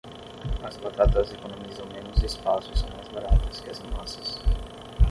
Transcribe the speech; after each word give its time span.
As 0.63 0.77
batatas 0.77 1.31
economizam 1.31 1.85
menos 1.85 2.23
espaço 2.23 2.71
e 2.73 2.75
são 2.75 2.89
mais 2.89 3.07
baratas 3.09 3.59
que 3.61 3.69
as 3.69 3.79
massas. 3.83 4.41